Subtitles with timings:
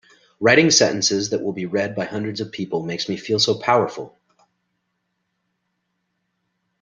[0.39, 4.19] Writing sentences that will be read by hundreds of people makes me feel so powerful!